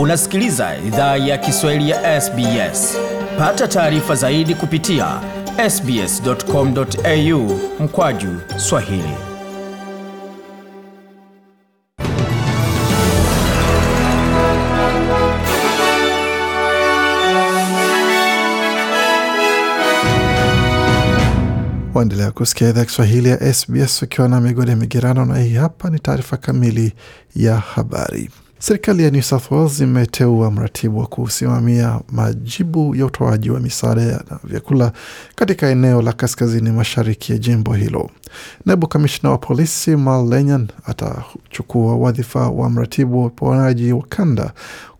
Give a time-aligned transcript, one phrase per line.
[0.00, 2.96] Unasikiliza idhaa ya Kiswahili ya SBS.
[3.38, 5.20] Pata taarifa zaidi kupitia
[5.70, 9.14] sbs.com.au mkwaju swahili.
[21.94, 25.98] Waendelea kusikia idhaa Kiswahili ya SBS ukiwa na migodi ya migerano, na hii hapa ni
[25.98, 26.92] taarifa kamili
[27.36, 28.30] ya habari.
[28.62, 34.38] Serikali ya New South Wales imeteua mratibu wa kusimamia majibu ya utoaji wa misaada na
[34.44, 34.92] vyakula
[35.34, 38.10] katika eneo la kaskazini mashariki ya jimbo hilo.
[38.66, 44.52] Naibu kamishna wa polisi Mal Lenyan atachukua wadhifa wa mratibu wa uponaji wa kanda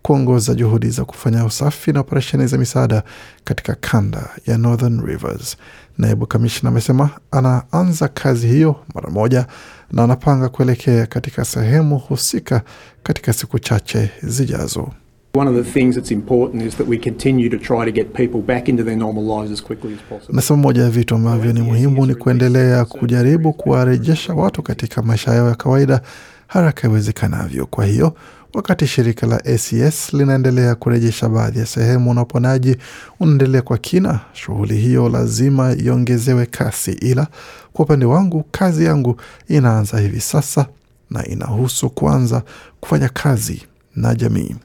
[0.02, 3.02] kuongoza juhudi za kufanya usafi na operesheni za misaada
[3.44, 5.56] katika kanda ya Northern Rivers.
[5.98, 9.46] Naibu kamishna amesema anaanza kazi hiyo mara moja
[9.92, 12.62] na anapanga kuelekea katika sehemu husika
[13.02, 14.88] katika siku chache zijazo.
[15.34, 18.38] One of the things that's important is that we continue to try to get people
[18.54, 20.36] back into their normal lives as quickly as possible.
[20.36, 25.48] Nasema moja ya vitu ambavyo ni muhimu ni kuendelea kujaribu kuwarejesha watu katika maisha yao
[25.48, 26.00] ya kawaida
[26.46, 27.66] haraka iwezekanavyo.
[27.66, 28.14] Kwa hiyo
[28.54, 32.76] wakati shirika la ACS linaendelea kurejesha baadhi ya sehemu na uponaji
[33.20, 36.90] unaendelea kwa kina, shughuli hiyo lazima iongezewe kasi.
[36.92, 37.26] Ila
[37.72, 39.16] kwa upande wangu, kazi yangu
[39.48, 40.66] inaanza hivi sasa
[41.10, 42.42] na inahusu kuanza
[42.80, 43.62] kufanya kazi
[43.96, 44.56] na jamii.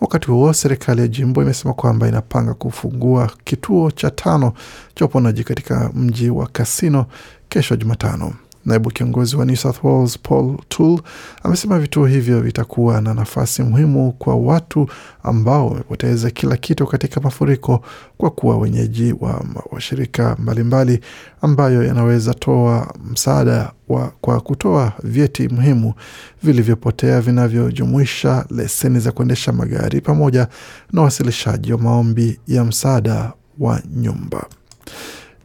[0.00, 4.52] Wakati huo serikali ya jimbo imesema kwamba inapanga kufungua kituo cha tano
[4.94, 7.06] cha uponaji katika mji wa Kasino
[7.48, 8.32] kesho Jumatano.
[8.68, 11.02] Naibu kiongozi wa New South Wales Paul Toole
[11.42, 14.88] amesema vituo hivyo vitakuwa na nafasi muhimu kwa watu
[15.22, 17.82] ambao wamepoteza kila kitu katika mafuriko,
[18.18, 21.00] kwa kuwa wenyeji wa washirika mbalimbali
[21.42, 25.94] ambayo yanaweza toa msaada wa, kwa kutoa vyeti muhimu
[26.42, 30.48] vilivyopotea vinavyojumuisha leseni za kuendesha magari pamoja
[30.92, 34.46] na wasilishaji wa maombi ya msaada wa nyumba.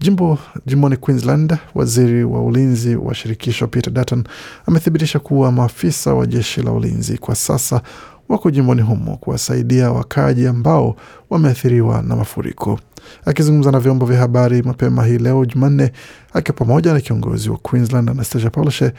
[0.04, 4.24] Jimbo jimboni Queensland, waziri wa ulinzi wa shirikisho Peter Dutton
[4.66, 7.82] amethibitisha kuwa maafisa wa jeshi la ulinzi kwa sasa
[8.30, 10.96] wako jimboni humo kuwasaidia wakaaji ambao
[11.30, 12.80] wameathiriwa na mafuriko.
[13.26, 15.92] Akizungumza na vyombo vya habari mapema hii leo Jumanne,
[16.34, 18.94] akiwa pamoja na kiongozi wa Queensland Anastasia Palaszczuk,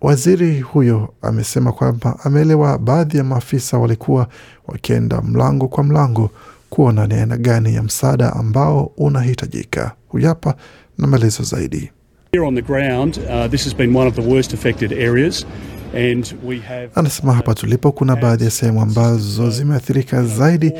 [0.00, 4.28] waziri huyo amesema kwamba ameelewa baadhi ya maafisa walikuwa
[4.66, 6.30] wakienda mlango kwa mlango
[6.78, 9.92] kuona ni aina gani ya msaada ambao unahitajika.
[10.08, 10.54] Huyu hapa
[10.98, 11.90] na maelezo zaidi.
[16.94, 20.72] Anasema hapa tulipo kuna baadhi ya sehemu ambazo zimeathirika zaidi,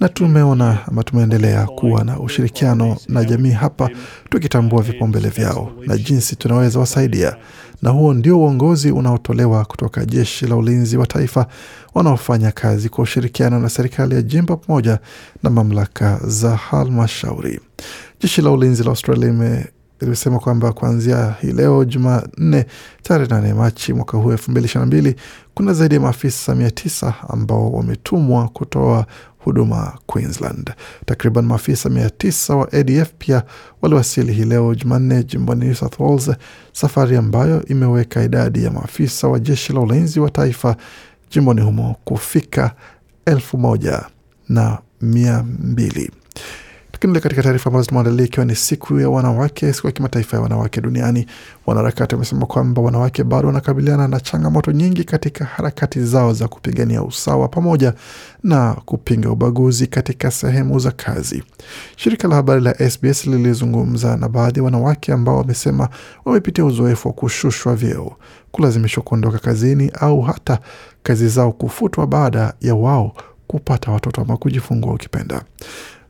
[0.00, 3.90] na tumeona ama tumeendelea kuwa na ushirikiano na jamii hapa,
[4.30, 7.36] tukitambua vipaumbele vyao na jinsi tunaweza wasaidia,
[7.82, 11.46] na huo ndio uongozi unaotolewa kutoka jeshi la ulinzi wa taifa
[11.94, 14.98] wanaofanya kazi kwa ushirikiano na serikali ya jimbo pamoja
[15.42, 17.60] na mamlaka za halmashauri.
[18.20, 19.28] Jeshi la ulinzi la Australia
[20.00, 22.66] limesema kwamba kuanzia hii leo Jumanne
[23.02, 25.16] tarehe nane Machi mwaka huu elfu mbili ishirini na mbili
[25.54, 29.06] kuna zaidi ya maafisa mia tisa ambao wametumwa kutoa
[29.38, 30.70] huduma Queensland.
[31.06, 33.42] Takriban maafisa mia tisa wa ADF pia
[33.82, 36.30] waliwasili hii leo Jumanne jimboni New South Wales,
[36.72, 40.76] safari ambayo imeweka idadi ya maafisa wa jeshi la ulinzi wa taifa
[41.30, 42.74] jimboni humo kufika
[43.26, 44.04] elfu moja
[44.48, 46.10] na mia mbili.
[46.96, 50.80] Tukiendelea katika taarifa ambazo tumeandalia, ikiwa ni siku ya wanawake, siku ya kimataifa ya wanawake
[50.80, 51.26] duniani,
[51.66, 57.48] wanaharakati wamesema kwamba wanawake bado wanakabiliana na changamoto nyingi katika harakati zao za kupigania usawa
[57.48, 57.94] pamoja
[58.42, 61.42] na kupinga ubaguzi katika sehemu za kazi.
[61.96, 65.88] Shirika la habari la SBS lilizungumza na baadhi ya wanawake ambao wamesema
[66.24, 68.12] wamepitia uzoefu wa kushushwa vyeo,
[68.52, 70.58] kulazimishwa kuondoka kazini au hata
[71.02, 73.12] kazi zao kufutwa baada ya wao
[73.46, 75.42] kupata watoto ama kujifungua ukipenda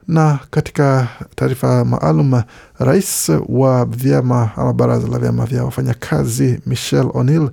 [0.09, 2.43] na katika taarifa maalum,
[2.79, 7.51] rais wa vyama ama baraza la vyama vya wafanyakazi Michelle O'Neill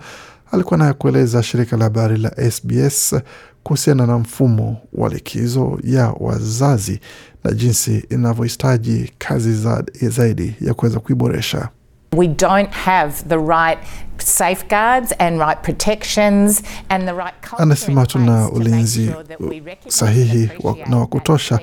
[0.51, 3.15] alikuwa naye kueleza shirika la habari la SBS
[3.63, 6.99] kuhusiana na mfumo wa likizo ya wazazi
[7.43, 11.69] na jinsi inavyohitaji kazi za, zaidi ya kuweza kuiboresha.
[12.15, 13.79] We don't have the right
[14.17, 20.49] safeguards and right protections and the right culture Anasema hatuna ulinzi sure sahihi
[20.89, 21.59] na wa kutosha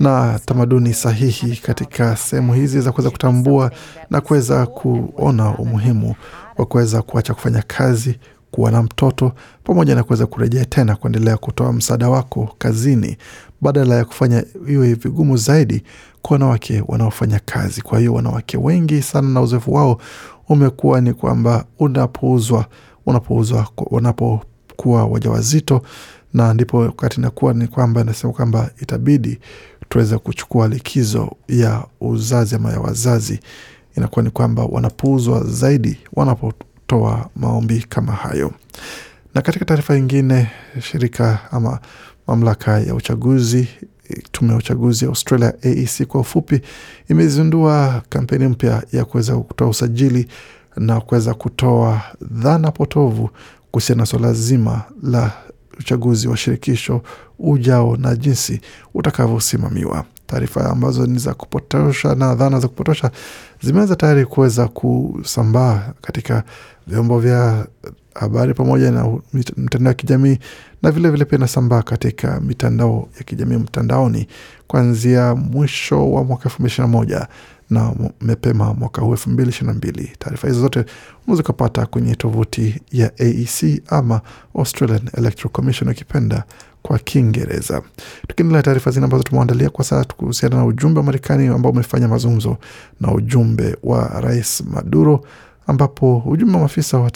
[0.00, 3.70] na tamaduni sahihi katika sehemu hizi za kuweza kutambua
[4.10, 6.14] na kuweza kuona umuhimu
[6.58, 8.18] wa kuweza kuacha kufanya kazi,
[8.50, 9.32] kuwa na mtoto
[9.64, 13.16] pamoja na kuweza kurejea tena kuendelea kutoa msaada wako kazini
[13.60, 15.82] badala ya kufanya iwe vigumu zaidi
[16.22, 17.82] kwa wanawake wanaofanya kazi.
[17.82, 20.00] Kwa hiyo wanawake wengi sana na uzoefu wao
[20.48, 22.66] umekuwa ni kwamba unapouzwa
[23.06, 25.82] unapouzwa wanapokuwa wajawazito
[26.34, 29.38] na ndipo wakati inakuwa ni kwamba inasema kwamba itabidi
[29.92, 33.40] tuweze kuchukua likizo ya uzazi ama ya wazazi,
[33.96, 38.52] inakuwa ni kwamba wanapuuzwa zaidi wanapotoa maombi kama hayo.
[39.34, 40.50] Na katika taarifa nyingine,
[40.82, 41.78] shirika ama
[42.26, 43.68] mamlaka ya uchaguzi
[44.32, 46.60] tume ya uchaguzi ya Australia AEC kwa ufupi,
[47.08, 50.26] imezindua kampeni mpya ya kuweza kutoa usajili
[50.76, 52.00] na kuweza kutoa
[52.30, 53.30] dhana potovu
[53.70, 55.32] kuhusiana na suala zima la
[55.80, 57.02] uchaguzi wa shirikisho
[57.38, 58.60] ujao na jinsi
[58.94, 60.04] utakavyosimamiwa.
[60.26, 63.10] Taarifa ambazo ni za kupotosha na dhana za kupotosha
[63.62, 66.44] zimeanza tayari kuweza kusambaa katika
[66.86, 67.66] vyombo vya
[68.14, 69.18] habari pamoja na
[69.56, 70.38] mitandao ya kijamii
[70.82, 74.26] na vilevile pia inasambaa katika mitandao ya kijamii mtandaoni
[74.66, 77.26] kuanzia mwisho wa mwaka elfu mbili ishirini na moja
[77.70, 80.12] na mapema mwaka huu elfu mbili ishirini na mbili.
[80.18, 80.84] Taarifa hizo zote
[81.26, 84.20] unaweza ukapata kwenye tovuti ya AEC ama
[84.58, 86.44] Australian Electoral Commission ukipenda
[86.82, 87.82] kwa Kiingereza.
[88.28, 92.56] Tukiendelea taarifa zingine ambazo tumeandalia kwa sasa kuhusiana na ujumbe wa Marekani ambao umefanya mazungumzo
[93.00, 95.24] na ujumbe wa Rais Maduro
[95.66, 97.10] ambapo ujumbe wa maafisa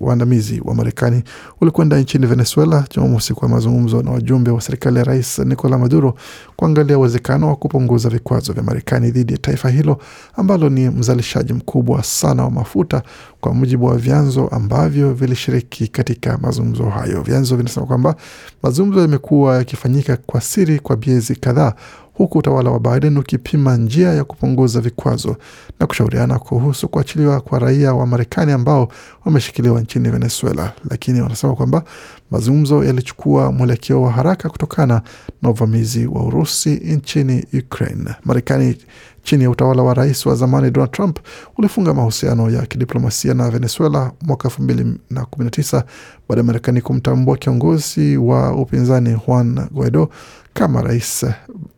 [0.00, 1.22] waandamizi wa Marekani
[1.60, 6.14] ulikwenda nchini Venezuela Jumamosi kwa mazungumzo na wajumbe wa serikali ya Rais Nicolas Maduro
[6.56, 9.98] kuangalia uwezekano wa kupunguza vikwazo vya Marekani dhidi ya taifa hilo
[10.36, 13.02] ambalo ni mzalishaji mkubwa sana wa mafuta,
[13.40, 17.22] kwa mujibu wa vyanzo ambavyo vilishiriki katika mazungumzo hayo.
[17.22, 18.16] Vyanzo vinasema kwamba
[18.62, 21.72] mazungumzo yamekuwa yakifanyika kwa siri kwa miezi kadhaa
[22.18, 25.36] huku utawala wa Biden ukipima njia ya kupunguza vikwazo
[25.80, 28.88] na kushauriana kuhusu kuachiliwa kwa raia wa Marekani ambao
[29.24, 31.84] wameshikiliwa nchini Venezuela, lakini wanasema kwamba
[32.30, 35.02] mazungumzo yalichukua mwelekeo wa haraka kutokana
[35.42, 38.10] na uvamizi wa Urusi nchini Ukraine.
[38.24, 38.76] Marekani
[39.22, 41.18] chini ya utawala wa rais wa zamani Donald Trump
[41.58, 45.84] ulifunga mahusiano ya kidiplomasia na Venezuela mwaka elfu mbili na kumi na tisa
[46.28, 50.08] baada ya Marekani kumtambua kiongozi wa upinzani Juan Guaido
[50.58, 51.26] kama rais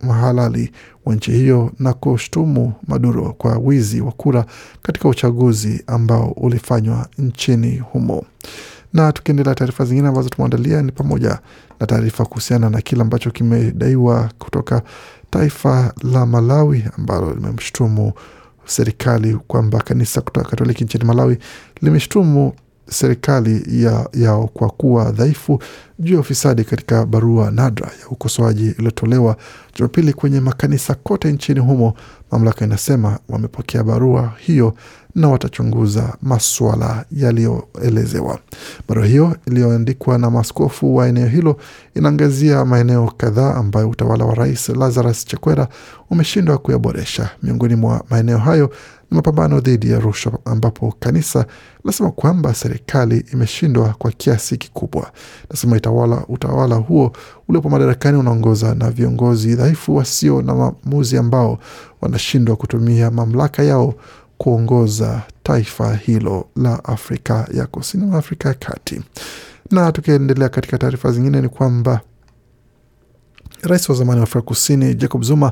[0.01, 0.73] mahalali
[1.05, 4.45] wa nchi hiyo na kushtumu Maduro kwa wizi wa kura
[4.83, 8.25] katika uchaguzi ambao ulifanywa nchini humo.
[8.93, 11.39] Na tukiendelea taarifa zingine ambazo tumeandalia ni pamoja
[11.81, 14.83] na taarifa kuhusiana na kile ambacho kimedaiwa kutoka
[15.31, 18.13] taifa la Malawi ambalo limemshtumu
[18.65, 21.39] serikali kwamba kanisa kutoka Katoliki nchini Malawi
[21.83, 22.53] limeshtumu
[22.91, 25.63] serikali ya, yao kwa kuwa dhaifu
[25.99, 29.37] juu ya ufisadi katika barua nadra ya ukosoaji iliyotolewa
[29.77, 31.95] Jumapili kwenye makanisa kote nchini humo.
[32.31, 34.75] Mamlaka inasema wamepokea barua hiyo
[35.15, 38.39] na watachunguza maswala yaliyoelezewa.
[38.91, 41.57] Barua hiyo iliyoandikwa na maaskofu wa eneo hilo
[41.95, 45.69] inaangazia maeneo kadhaa ambayo utawala wa Rais Lazarus Chakwera
[46.11, 47.31] umeshindwa kuyaboresha.
[47.43, 48.71] Miongoni mwa maeneo hayo
[49.11, 51.47] ni mapambano dhidi ya rushwa, ambapo kanisa
[51.85, 55.11] linasema kwamba serikali imeshindwa kwa kiasi kikubwa.
[55.51, 57.13] Nasema itawala, utawala huo
[57.49, 61.59] uliopo madarakani unaongoza na viongozi dhaifu wasio na maamuzi ambao
[62.01, 63.95] wanashindwa kutumia mamlaka yao
[64.45, 69.03] kuongoza taifa hilo la Afrika ya Kusini mwa Afrika ya Kati.
[69.71, 72.01] Na tukiendelea katika taarifa zingine ni kwamba
[73.63, 75.51] rais wa zamani wa Afrika Kusini Jacob Zuma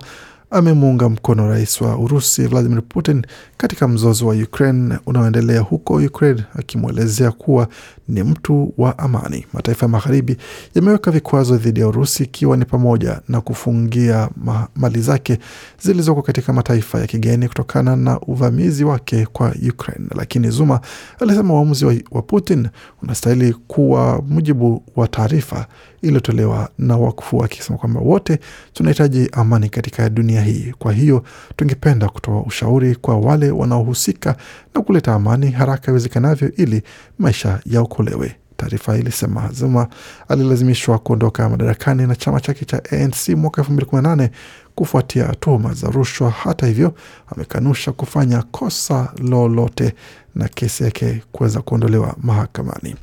[0.50, 7.30] amemuunga mkono rais wa Urusi Vladimir Putin katika mzozo wa Ukraine unaoendelea huko Ukraine, akimwelezea
[7.32, 7.68] kuwa
[8.08, 9.46] ni mtu wa amani.
[9.52, 10.36] Mataifa ya magharibi
[10.74, 15.38] yameweka vikwazo dhidi ya Urusi, ikiwa ni pamoja na kufungia ma mali zake
[15.82, 20.06] zilizoko katika mataifa ya kigeni kutokana na uvamizi wake kwa Ukraine.
[20.14, 20.81] Lakini Zuma
[21.20, 22.69] alisema uamuzi wa, Putin
[23.02, 25.67] unastahili kuwa mujibu wa taarifa
[26.02, 28.38] iliyotolewa na wakfu, akisema kwamba wote
[28.72, 30.74] tunahitaji amani katika dunia hii.
[30.78, 31.24] Kwa hiyo
[31.56, 34.36] tungependa kutoa ushauri kwa wale wanaohusika
[34.74, 36.82] na kuleta amani haraka iwezekanavyo ili
[37.19, 38.36] maisha yaokolewe.
[38.58, 39.88] Taarifa ilisema Zuma
[40.29, 44.31] alilazimishwa kuondoka madarakani na chama chake cha ANC mwaka elfu mbili kumi na nane
[44.74, 46.31] kufuatia tuhuma za rushwa.
[46.31, 46.94] Hata hivyo,
[47.36, 49.94] amekanusha kufanya kosa lolote
[50.34, 52.96] na kesi yake kuweza kuondolewa mahakamani.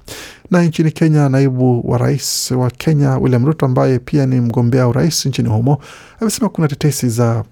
[0.51, 5.25] Na nchini Kenya, naibu wa rais wa Kenya William Ruto ambaye pia ni mgombea urais
[5.25, 5.77] nchini humo
[6.21, 7.43] amesema kuna tetesi za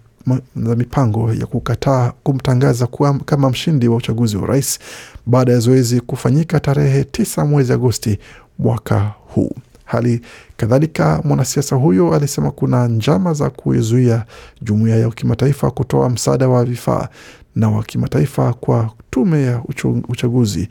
[0.55, 4.79] za mipango ya kukataa kumtangaza kuwa kama mshindi wa uchaguzi wa urais
[5.25, 8.19] baada ya zoezi kufanyika tarehe tisa mwezi Agosti
[8.59, 9.51] mwaka huu.
[9.85, 10.21] Hali
[10.57, 14.25] kadhalika mwanasiasa huyo alisema kuna njama za kuizuia
[14.61, 17.07] jumuiya ya kimataifa kutoa msaada wa vifaa
[17.55, 19.61] na wa kimataifa kwa tume ya
[20.09, 20.69] uchaguzi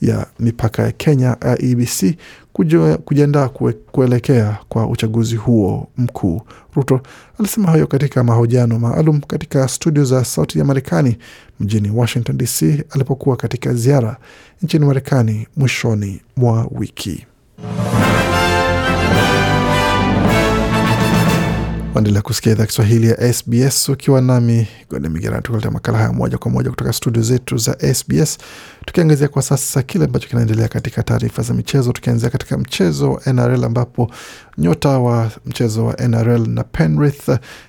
[0.00, 2.16] ya mipaka ya Kenya IEBC
[3.04, 3.48] kujiandaa
[3.92, 6.42] kuelekea kwa uchaguzi huo mkuu.
[6.74, 7.00] Ruto
[7.40, 11.16] alisema hayo katika mahojiano maalum katika studio za Sauti ya Marekani
[11.60, 14.16] mjini Washington DC alipokuwa katika ziara
[14.62, 17.26] nchini Marekani mwishoni mwa wiki.
[21.94, 26.50] Waendelea kusikia idhaa Kiswahili ya SBS ukiwa nami Gode Migerani, tukuletea makala haya moja kwa
[26.50, 28.38] moja kutoka studio zetu za SBS,
[28.86, 33.64] tukiangazia kwa sasa kile ambacho kinaendelea katika taarifa za michezo, tukianzia katika mchezo wa NRL
[33.64, 34.10] ambapo
[34.58, 37.28] nyota wa mchezo wa NRL na Penrith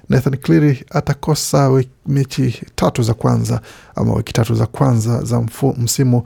[0.09, 3.61] Nathan Cleary atakosa mechi tatu za kwanza
[3.95, 6.23] ama wiki tatu za kwanza za mfu, msimu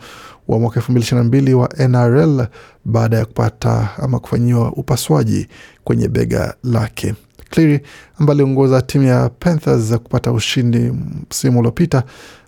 [0.47, 2.47] wa mwaka elfu mbili ishirini na mbili wa NRL
[2.85, 5.47] baada ya kupata ama kufanyiwa upasuaji
[5.83, 7.13] kwenye bega lake.
[7.49, 7.79] Cleary
[8.19, 10.91] ambaye aliongoza timu ya Panthers za kupata ushindi
[11.29, 12.03] msimu uliopita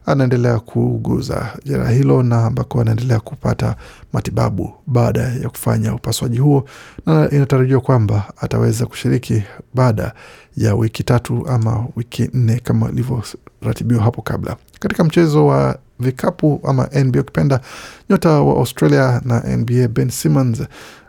[0.05, 3.75] anaendelea kuuguza jeraha hilo na ambako anaendelea kupata
[4.13, 6.65] matibabu baada ya kufanya upasuaji huo,
[7.05, 10.13] na inatarajiwa kwamba ataweza kushiriki baada
[10.57, 14.55] ya wiki tatu ama wiki nne kama ilivyoratibiwa hapo kabla.
[14.79, 17.59] Katika mchezo wa vikapu ama NBA ukipenda,
[18.09, 20.61] nyota wa Australia na NBA Ben Simmons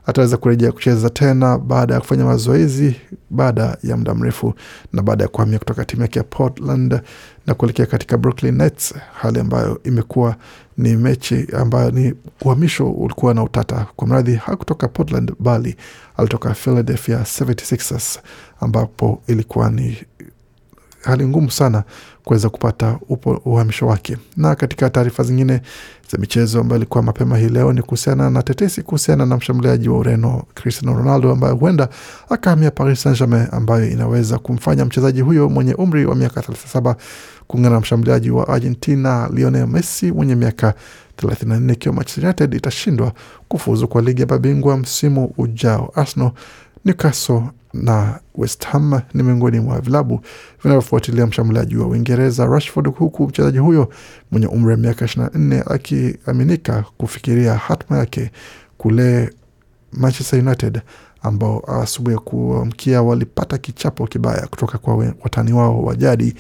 [0.07, 2.97] ataweza kurejea kucheza tena baada ya kufanya mazoezi
[3.31, 4.55] baada ya muda mrefu
[4.93, 7.01] na baada ya kuhamia kutoka timu yake ya Portland
[7.47, 10.37] na kuelekea katika Brooklyn Nets, hali ambayo imekuwa
[10.79, 13.87] ni mechi ambayo ni uhamisho ulikuwa na utata.
[13.97, 15.77] Kwa mradhi hakutoka Portland bali
[16.17, 18.19] alitoka Philadelphia 76ers
[18.61, 19.97] ambapo ilikuwa ni
[21.03, 21.83] hali ngumu sana
[22.25, 24.17] kuweza kupata upo uhamisho wake.
[24.37, 25.61] Na katika taarifa zingine
[26.13, 29.99] za michezo ambayo ilikuwa mapema hii leo ni kuhusiana na tetesi kuhusiana na mshambuliaji wa
[29.99, 31.89] Ureno Cristiano Ronaldo ambaye huenda
[32.29, 36.95] akahamia Paris Saint Germain, ambayo inaweza kumfanya mchezaji huyo mwenye umri wa miaka 37
[37.47, 40.75] kuungana na mshambuliaji wa Argentina Lionel Messi mwenye miaka
[41.23, 43.13] 34 ikiwa Manchester United itashindwa
[43.49, 45.93] kufuzu kwa ligi ya mabingwa msimu ujao.
[45.95, 46.31] Arsenal
[46.85, 47.43] Newcastle
[47.75, 50.21] na West Ham ni miongoni mwa vilabu
[50.63, 53.93] vinavyofuatilia mshambuliaji wa Uingereza Rashford, huku mchezaji huyo
[54.31, 58.31] mwenye umri wa miaka 24 akiaminika kufikiria hatma yake
[58.79, 59.31] kule
[59.93, 60.83] Manchester United
[61.23, 66.35] ambao asubuhi ya kuamkia walipata kichapo kibaya kutoka kwa watani wao wa jadi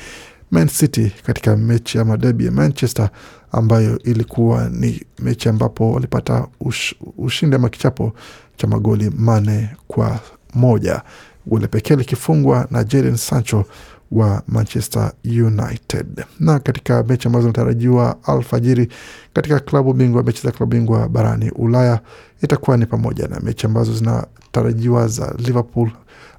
[0.51, 3.11] Man City katika mechi ya madebi ya Manchester
[3.53, 8.13] ambayo ilikuwa ni mechi ambapo walipata ush, ushindi ama kichapo
[8.61, 10.21] cha magoli mane kwa
[10.55, 11.03] moja,
[11.47, 13.65] goli pekee likifungwa na Jadon Sancho
[14.13, 16.25] wa Manchester United.
[16.41, 18.89] Na katika mechi ambazo zinatarajiwa alfajiri
[19.33, 22.01] katika klabu bingwa, mechi za klabu bingwa barani Ulaya
[22.43, 25.91] itakuwa ni pamoja na mechi ambazo zinatarajiwa za Liverpool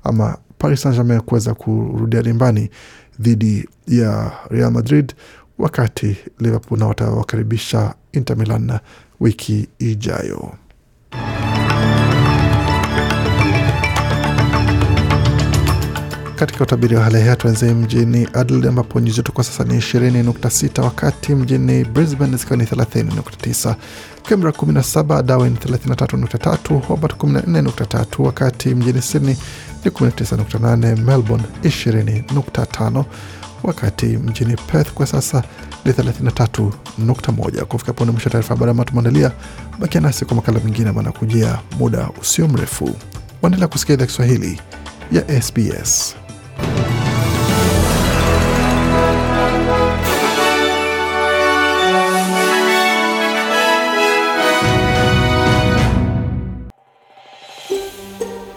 [0.04, 2.70] ama Paris Saint-Germain kuweza kurudia dimbani
[3.20, 5.14] dhidi ya Real Madrid,
[5.58, 8.80] wakati Liverpool nao watawakaribisha Inter Milan
[9.20, 10.54] wiki ijayo.
[16.42, 19.78] Katika utabiri wa hali ya hewa tuanzie mjini Adelaide ambapo nyuzi joto kwa sasa ni
[19.78, 23.76] 20.6, wakati mjini Brisbane zikiwa ni 30.9,
[24.30, 29.38] Canberra 17, Darwin 33.3, Hobart 14.3, wakati mjini Sydney
[29.86, 33.04] ni 19.8, Melbourne 20.5,
[33.64, 35.44] wakati mjini Perth kwa sasa
[35.86, 37.64] ni 33.1.
[37.64, 39.32] Kufika pone mwisho taarifa habari ambayo tumeandalia.
[39.80, 42.96] Bakia nasi kwa makala mengine manakujia muda usio mrefu.
[43.42, 44.62] Waendelea kusikia idhaa Kiswahili
[45.12, 46.21] ya SBS.